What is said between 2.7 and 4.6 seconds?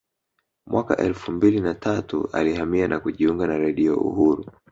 na kujiunga na Redio Uhuru